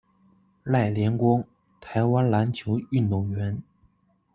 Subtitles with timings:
[0.63, 1.43] 赖连光，
[1.79, 3.61] 台湾篮球运动员。